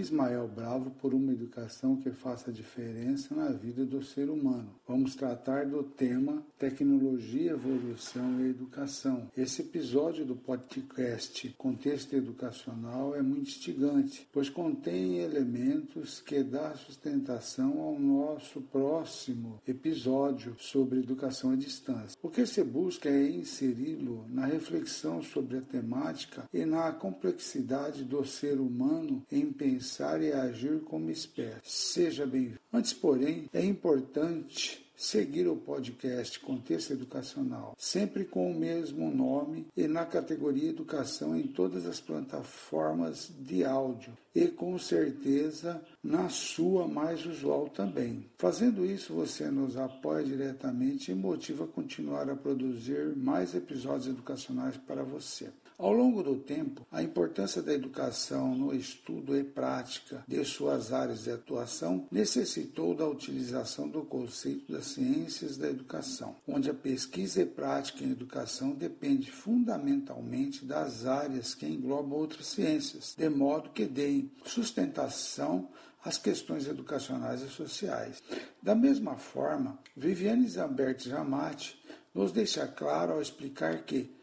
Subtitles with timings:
[0.00, 4.74] Ismael Bravo por uma educação que faça diferença na vida do ser humano.
[4.86, 9.30] Vamos tratar do tema Tecnologia, Evolução e Educação.
[9.36, 17.80] Esse episódio do podcast Contexto Educacional é muito instigante, pois contém elementos que dão sustentação
[17.80, 22.18] ao nosso próximo episódio sobre educação à distância.
[22.22, 28.24] O que se busca é inseri-lo na reflexão sobre a temática e na complexidade do
[28.24, 29.83] ser humano em pensar
[30.22, 31.60] e agir como espécie.
[31.62, 32.60] Seja bem-vindo.
[32.72, 39.86] Antes, porém, é importante seguir o podcast Contexto Educacional, sempre com o mesmo nome e
[39.88, 47.24] na categoria Educação em todas as plataformas de áudio e com certeza na sua mais
[47.24, 48.26] usual também.
[48.36, 54.76] Fazendo isso, você nos apoia diretamente e motiva a continuar a produzir mais episódios educacionais
[54.76, 55.50] para você.
[55.76, 61.24] Ao longo do tempo, a importância da educação no estudo e prática de suas áreas
[61.24, 67.46] de atuação necessitou da utilização do conceito das ciências da educação, onde a pesquisa e
[67.46, 74.30] prática em educação depende fundamentalmente das áreas que englobam outras ciências, de modo que deem
[74.44, 75.68] sustentação
[76.04, 78.22] às questões educacionais e sociais.
[78.62, 81.82] Da mesma forma, Viviane Zambert Jamati
[82.14, 84.14] nos deixa claro ao explicar que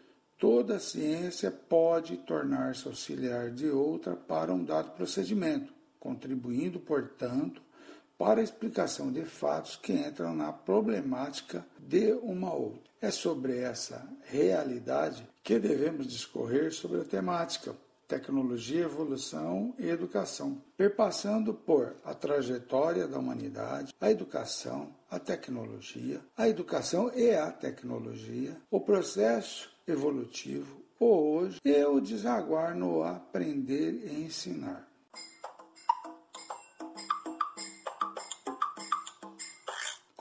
[0.41, 7.61] Toda ciência pode tornar-se auxiliar de outra para um dado procedimento, contribuindo, portanto,
[8.17, 12.89] para a explicação de fatos que entram na problemática de uma outra.
[12.99, 17.75] É sobre essa realidade que devemos discorrer sobre a temática
[18.11, 26.49] tecnologia, evolução e educação, perpassando por a trajetória da humanidade, a educação, a tecnologia, a
[26.49, 34.25] educação e a tecnologia, o processo evolutivo, ou hoje, e o desaguar no aprender e
[34.25, 34.90] ensinar.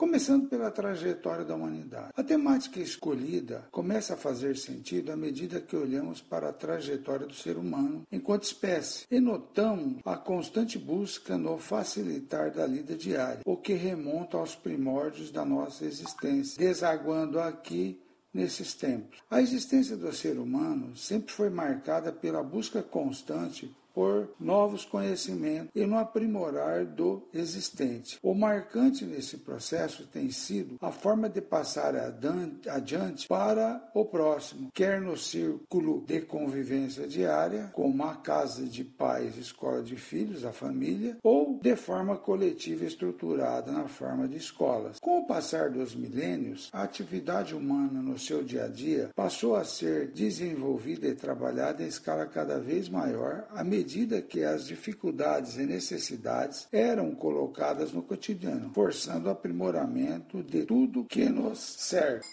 [0.01, 2.11] Começando pela trajetória da humanidade.
[2.17, 7.35] A temática escolhida começa a fazer sentido à medida que olhamos para a trajetória do
[7.35, 13.55] ser humano enquanto espécie e notamos a constante busca no facilitar da lida diária, o
[13.55, 18.01] que remonta aos primórdios da nossa existência, desaguando aqui
[18.33, 19.19] nesses tempos.
[19.29, 25.85] A existência do ser humano sempre foi marcada pela busca constante por novos conhecimentos e
[25.85, 28.17] no aprimorar do existente.
[28.21, 35.01] O marcante nesse processo tem sido a forma de passar adiante para o próximo, quer
[35.01, 41.17] no círculo de convivência diária, como a casa de pais, escola de filhos, a família,
[41.23, 44.99] ou de forma coletiva estruturada na forma de escolas.
[44.99, 49.63] Com o passar dos milênios, a atividade humana no seu dia a dia passou a
[49.63, 55.57] ser desenvolvida e trabalhada em escala cada vez maior à medida medida que as dificuldades
[55.57, 62.23] e necessidades eram colocadas no cotidiano, forçando o aprimoramento de tudo que nos serve.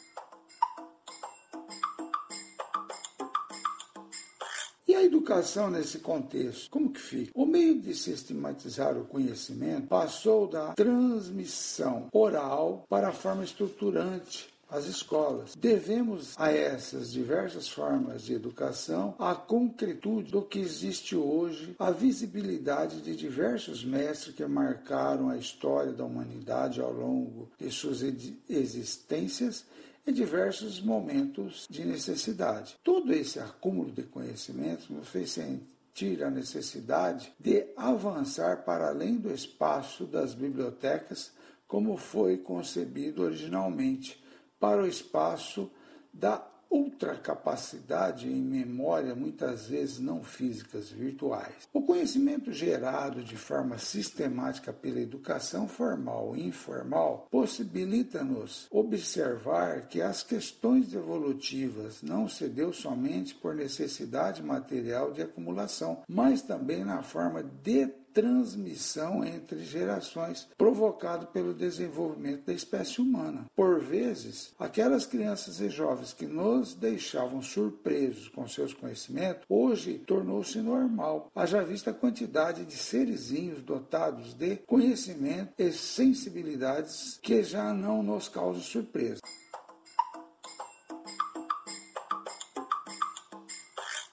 [4.87, 7.33] E a educação nesse contexto, como que fica?
[7.35, 14.87] O meio de sistematizar o conhecimento passou da transmissão oral para a forma estruturante as
[14.87, 15.55] escolas.
[15.57, 23.01] Devemos a essas diversas formas de educação a concretude do que existe hoje, a visibilidade
[23.01, 28.03] de diversos mestres que marcaram a história da humanidade ao longo de suas
[28.49, 29.65] existências
[30.07, 32.77] em diversos momentos de necessidade.
[32.83, 39.33] Todo esse acúmulo de conhecimentos nos fez sentir a necessidade de avançar para além do
[39.33, 41.33] espaço das bibliotecas
[41.67, 44.19] como foi concebido originalmente
[44.59, 45.71] para o espaço
[46.13, 51.69] da ultracapacidade em memória, muitas vezes não físicas, virtuais.
[51.73, 60.23] O conhecimento gerado de forma sistemática pela educação formal e informal possibilita-nos observar que as
[60.23, 67.43] questões evolutivas não se deu somente por necessidade material de acumulação, mas também na forma
[67.43, 67.87] de
[68.19, 73.47] transmissão entre gerações provocado pelo desenvolvimento da espécie humana.
[73.55, 80.59] Por vezes, aquelas crianças e jovens que nos deixavam surpresos com seus conhecimentos, hoje tornou-se
[80.59, 88.03] normal, haja vista a quantidade de serizinhos dotados de conhecimento e sensibilidades que já não
[88.03, 89.21] nos causam surpresa.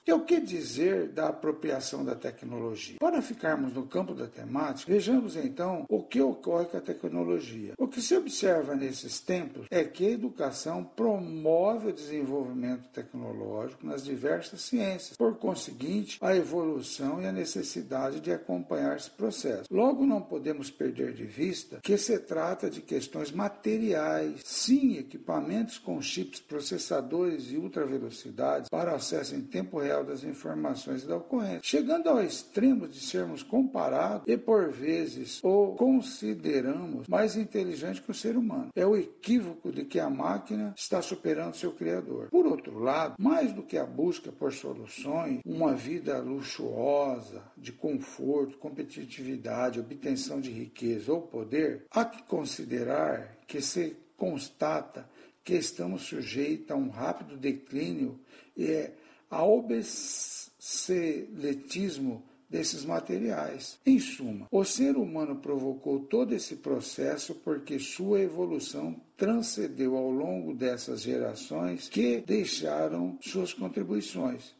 [0.06, 2.98] E o que dizer da apropriação da tecnologia?
[3.00, 7.72] Para ficarmos no campo da temática, vejamos então o que ocorre com a tecnologia.
[7.76, 14.04] O que se observa nesses tempos é que a educação promove o desenvolvimento tecnológico nas
[14.04, 19.64] diversas ciências, por conseguinte, a evolução e a necessidade de acompanhar esse processo.
[19.68, 26.00] Logo, não podemos perder de vista que se trata de questões materiais, sim, equipamentos com
[26.00, 32.22] chips, processadores e ultravelocidades para acesso em tempo real das informações da ocorrência, chegando ao
[32.22, 38.70] extremo de sermos comparados e, por vezes, o consideramos mais inteligente que o ser humano.
[38.74, 42.28] É o equívoco de que a máquina está superando seu criador.
[42.30, 48.58] Por outro lado, mais do que a busca por soluções, uma vida luxuosa, de conforto,
[48.58, 55.08] competitividade, obtenção de riqueza ou poder, há que considerar que se constata
[55.44, 58.18] que estamos sujeitos a um rápido declínio
[58.56, 58.92] e é
[59.30, 63.78] a obsoletismo desses materiais.
[63.84, 70.54] Em suma, o ser humano provocou todo esse processo porque sua evolução transcendeu ao longo
[70.54, 74.54] dessas gerações que deixaram suas contribuições.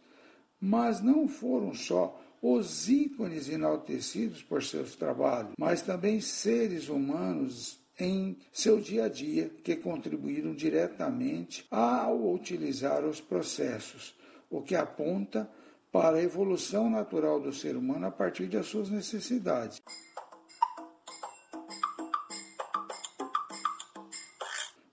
[0.60, 8.36] Mas não foram só os ícones enaltecidos por seus trabalhos, mas também seres humanos em
[8.52, 14.14] seu dia a dia que contribuíram diretamente ao utilizar os processos,
[14.50, 15.50] o que aponta
[15.90, 19.80] para a evolução natural do ser humano a partir das suas necessidades.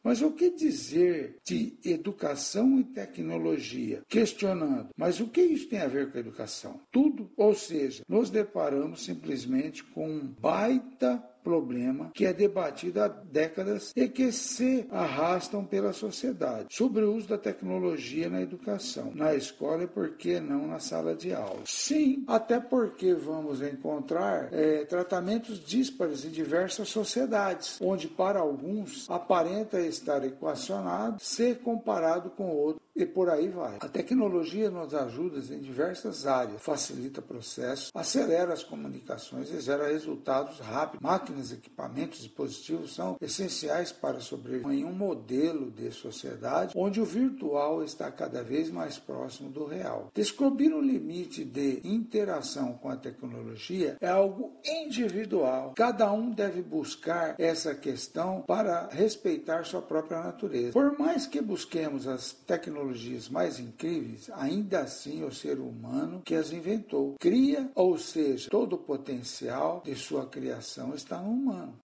[0.04, 4.04] Mas o que dizer de educação e tecnologia?
[4.08, 6.82] Questionando, mas o que isso tem a ver com a educação?
[6.92, 13.92] Tudo, ou seja, nos deparamos simplesmente com um baita problema que é debatido há décadas
[13.95, 19.84] e que se arrastam pela sociedade sobre o uso da tecnologia na educação, na escola
[19.84, 21.62] e por que não na sala de aula.
[21.66, 29.80] Sim, até porque vamos encontrar é, tratamentos díspares em diversas sociedades, onde para alguns aparenta
[29.80, 33.78] estar equacionado ser comparado com outros e por aí vai.
[33.80, 40.60] A tecnologia nos ajuda em diversas áreas, facilita processos, acelera as comunicações e gera resultados
[40.60, 41.01] rápidos.
[41.01, 47.84] Máquinas, equipamentos, dispositivos são essenciais para sobreviver em um modelo de sociedade onde o virtual
[47.84, 50.12] está cada vez mais próximo do real.
[50.13, 55.74] Descobrir o limite de interação com a tecnologia é algo individual.
[55.75, 60.74] Cada um deve buscar essa questão para respeitar sua própria natureza.
[60.74, 66.36] Por mais que busquemos as tecnologias tecnologias mais incríveis, ainda assim o ser humano que
[66.36, 67.16] as inventou.
[67.20, 71.80] Cria, ou seja, todo o potencial de sua criação está no humano.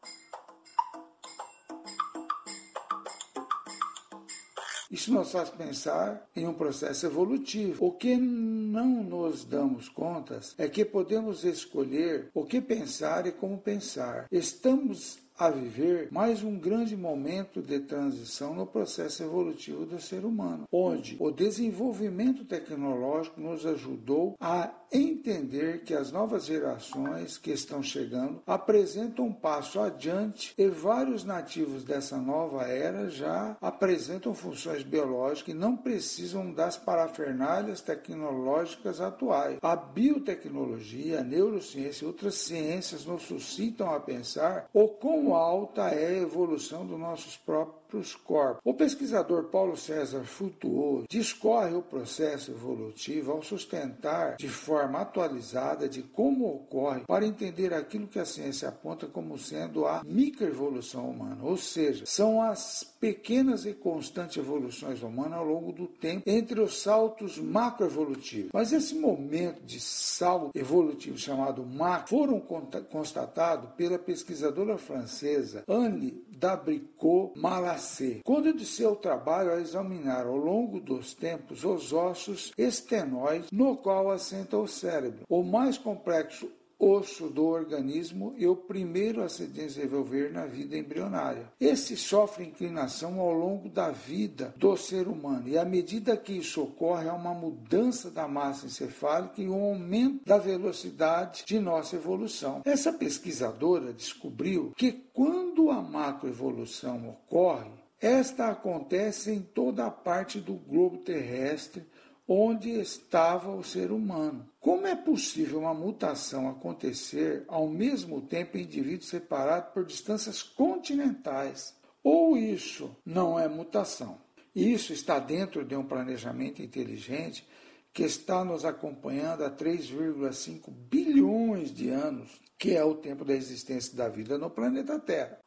[4.92, 7.86] Isso nos faz pensar em um processo evolutivo.
[7.86, 13.60] O que não nos damos contas é que podemos escolher o que pensar e como
[13.60, 14.25] pensar.
[14.31, 20.68] Estamos a viver mais um grande momento de transição no processo evolutivo do ser humano,
[20.69, 28.41] onde o desenvolvimento tecnológico nos ajudou a entender que as novas gerações que estão chegando
[28.45, 35.53] apresentam um passo adiante e vários nativos dessa nova era já apresentam funções biológicas que
[35.53, 39.57] não precisam das parafernálias tecnológicas atuais.
[39.62, 44.88] A biotecnologia, a neurociência e outras ciências nos suscitam a pensar o
[45.29, 47.78] quão alta é a evolução dos nossos próprios
[48.24, 48.62] corpos.
[48.63, 56.03] O pesquisador Paulo César Frutuoso discorre o processo evolutivo ao sustentar de forma atualizada de
[56.03, 61.58] como ocorre para entender aquilo que a ciência aponta como sendo a microevolução humana, ou
[61.58, 67.38] seja, são as pequenas e constantes evoluções humanas ao longo do tempo entre os saltos
[67.38, 68.51] macroevolutivos.
[68.53, 77.34] Mas esse momento de salto evolutivo chamado macro foram constatados pela pesquisadora francesa Anne Dabricot
[77.36, 83.75] Malassé, quando de seu trabalho a examinar ao longo dos tempos os ossos estenóides no
[83.75, 89.45] qual assenta o cérebro, o mais complexo osso do organismo e o primeiro a se
[89.45, 91.51] desenvolver na vida embrionária.
[91.59, 96.63] Esse sofre inclinação ao longo da vida do ser humano e à medida que isso
[96.63, 102.62] ocorre há uma mudança da massa encefálica e um aumento da velocidade de nossa evolução.
[102.63, 110.53] Essa pesquisadora descobriu que quando a macroevolução ocorre, esta acontece em toda a parte do
[110.53, 111.86] globo terrestre
[112.31, 114.48] onde estava o ser humano.
[114.59, 121.75] Como é possível uma mutação acontecer ao mesmo tempo em indivíduos separados por distâncias continentais?
[122.03, 124.21] Ou isso não é mutação?
[124.55, 127.48] Isso está dentro de um planejamento inteligente
[127.91, 133.98] que está nos acompanhando há 3,5 bilhões de anos, que é o tempo da existência
[133.98, 135.39] da vida no planeta Terra.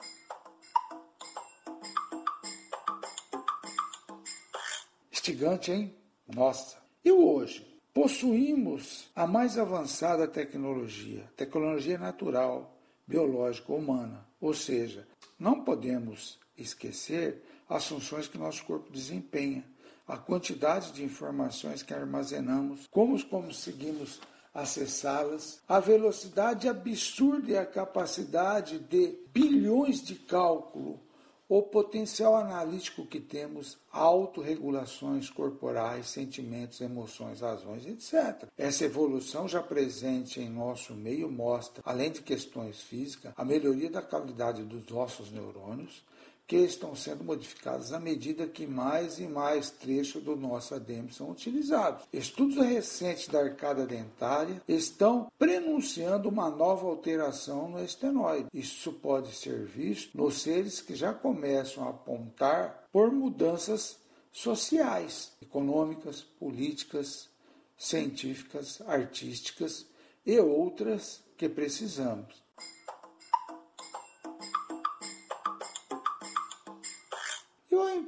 [5.12, 6.01] Instigante, hein?
[6.34, 6.78] Nossa!
[7.04, 7.66] E hoje?
[7.92, 12.74] Possuímos a mais avançada tecnologia, tecnologia natural,
[13.06, 14.26] biológica, humana.
[14.40, 15.06] Ou seja,
[15.38, 19.62] não podemos esquecer as funções que nosso corpo desempenha,
[20.08, 24.20] a quantidade de informações que armazenamos, como conseguimos
[24.54, 31.00] acessá-las, a velocidade absurda e a capacidade de bilhões de cálculo,
[31.48, 38.48] o potencial analítico que temos, autorregulações corporais, sentimentos, emoções, razões, etc.
[38.56, 44.00] Essa evolução já presente em nosso meio mostra, além de questões físicas, a melhoria da
[44.00, 46.02] qualidade dos nossos neurônios,
[46.52, 51.30] que estão sendo modificadas à medida que mais e mais trechos do nosso ADM são
[51.30, 52.04] utilizados.
[52.12, 58.48] Estudos recentes da arcada dentária estão prenunciando uma nova alteração no estenoide.
[58.52, 63.96] Isso pode ser visto nos seres que já começam a apontar por mudanças
[64.30, 67.30] sociais, econômicas, políticas,
[67.78, 69.86] científicas, artísticas
[70.26, 72.41] e outras que precisamos.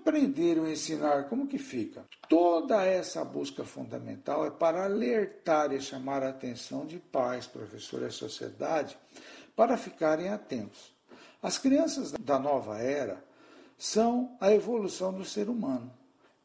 [0.04, 2.04] Aprender ou ensinar, como que fica?
[2.28, 8.18] Toda essa busca fundamental é para alertar e chamar a atenção de pais, professores e
[8.18, 8.98] sociedade
[9.56, 10.92] para ficarem atentos.
[11.42, 13.24] As crianças da nova era
[13.78, 15.90] são a evolução do ser humano.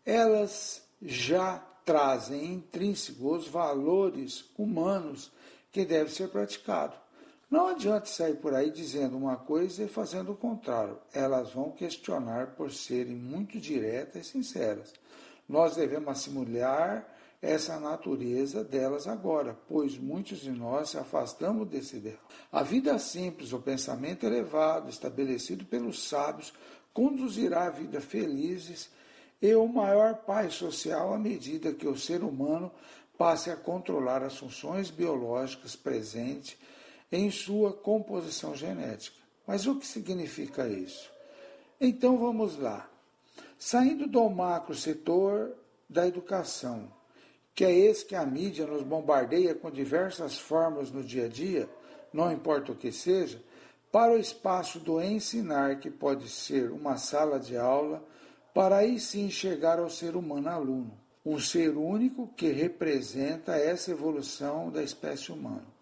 [0.05, 5.31] Elas já trazem intrínsecos os valores humanos
[5.71, 6.97] que devem ser praticados.
[7.49, 10.99] Não adianta sair por aí dizendo uma coisa e fazendo o contrário.
[11.11, 14.93] Elas vão questionar por serem muito diretas e sinceras.
[15.47, 17.07] Nós devemos assimilar
[17.41, 22.19] essa natureza delas agora, pois muitos de nós se afastamos desse ideal.
[22.51, 26.53] A vida simples, o pensamento elevado, estabelecido pelos sábios,
[26.93, 28.91] conduzirá a vida felizes
[29.41, 32.71] e o maior paz social à medida que o ser humano
[33.17, 36.57] passe a controlar as funções biológicas presentes
[37.11, 39.17] em sua composição genética.
[39.47, 41.11] Mas o que significa isso?
[41.81, 42.89] Então vamos lá.
[43.57, 45.55] Saindo do macro setor
[45.89, 46.91] da educação,
[47.55, 51.69] que é esse que a mídia nos bombardeia com diversas formas no dia a dia,
[52.13, 53.43] não importa o que seja,
[53.91, 58.03] para o espaço do ensinar, que pode ser uma sala de aula,
[58.53, 64.69] para aí sim chegar ao ser humano aluno, um ser único que representa essa evolução
[64.69, 65.78] da espécie humana.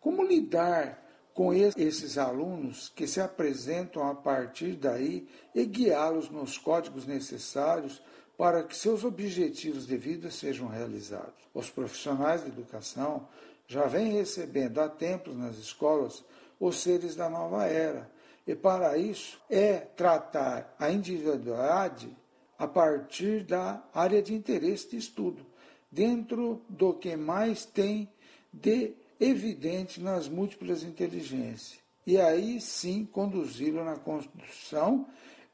[0.00, 7.06] Como lidar com esses alunos que se apresentam a partir daí e guiá-los nos códigos
[7.06, 8.02] necessários
[8.36, 11.34] para que seus objetivos de vida sejam realizados?
[11.52, 13.28] Os profissionais de educação
[13.66, 16.24] já vêm recebendo há tempos nas escolas
[16.58, 18.10] os seres da nova era.
[18.46, 22.14] E para isso é tratar a individualidade
[22.58, 25.46] a partir da área de interesse de estudo,
[25.90, 28.10] dentro do que mais tem
[28.52, 35.06] de evidente nas múltiplas inteligências, e aí sim conduzi-lo na construção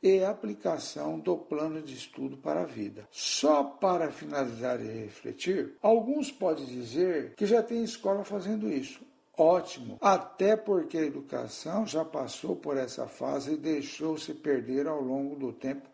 [0.02, 3.08] e aplicação do plano de estudo para a vida.
[3.10, 9.00] Só para finalizar e refletir, alguns podem dizer que já tem escola fazendo isso.
[9.36, 15.36] Ótimo, até porque a educação já passou por essa fase e deixou-se perder ao longo
[15.36, 15.90] do tempo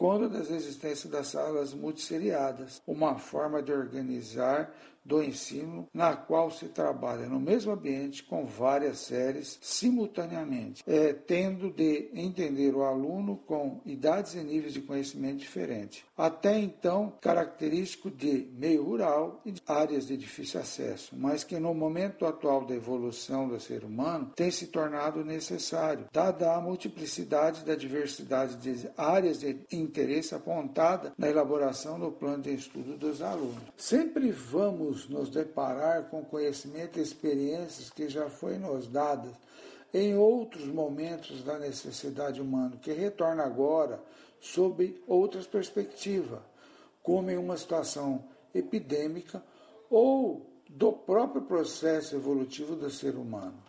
[0.00, 6.66] quando das existências das salas multisseriadas, uma forma de organizar do ensino, na qual se
[6.66, 13.80] trabalha no mesmo ambiente com várias séries simultaneamente, é, tendo de entender o aluno com
[13.84, 16.04] idades e níveis de conhecimento diferentes.
[16.16, 21.74] Até então, característico de meio rural e de áreas de difícil acesso, mas que no
[21.74, 27.74] momento atual da evolução do ser humano tem se tornado necessário, dada a multiplicidade da
[27.74, 33.62] diversidade de áreas de interesse apontada na elaboração do plano de estudo dos alunos.
[33.76, 39.32] Sempre vamos vamos nos deparar com conhecimento e experiências que já foi nos dadas
[39.94, 44.02] em outros momentos da necessidade humana, que retorna agora
[44.40, 46.40] sob outras perspectivas,
[47.02, 49.42] como em uma situação epidêmica
[49.88, 53.62] ou do próprio processo evolutivo do ser humano.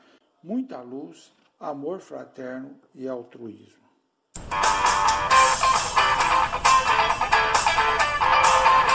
[0.44, 3.88] Muita luz, amor fraterno e altruísmo.